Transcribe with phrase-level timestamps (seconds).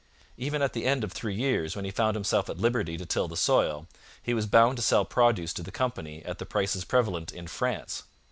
[0.35, 3.27] Even at the end of three years, when he found himself at liberty to till
[3.27, 3.87] the soil,
[4.19, 8.01] he was bound to sell produce to the company at the prices prevalent in France.